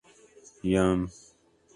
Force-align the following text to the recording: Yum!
Yum! 0.71 0.99